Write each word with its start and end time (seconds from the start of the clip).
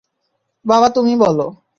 বাবা 0.65 0.87
তুমি 0.89 1.13
বলো। 1.15 1.47